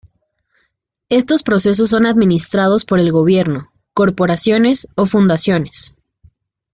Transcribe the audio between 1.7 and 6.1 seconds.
son administradas por el gobierno, corporaciones o fundaciones.